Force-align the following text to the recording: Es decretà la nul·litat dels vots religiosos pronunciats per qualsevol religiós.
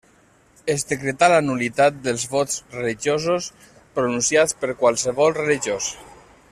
Es 0.75 0.85
decretà 0.91 1.27
la 1.33 1.41
nul·litat 1.49 1.99
dels 2.07 2.25
vots 2.31 2.57
religiosos 2.77 3.51
pronunciats 3.99 4.59
per 4.63 4.75
qualsevol 4.83 5.39
religiós. 5.41 5.93